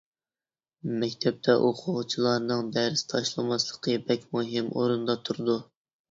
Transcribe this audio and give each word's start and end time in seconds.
مەكتەپتە 1.01 1.53
ئوقۇغۇچىلارنىڭ 1.65 2.71
دەرس 2.77 3.03
تاشلىماسلىقى 3.11 3.93
بەك 4.07 4.25
مۇھىم 4.37 4.71
ئورۇندا 4.79 5.17
تۇرىدۇ. 5.29 5.59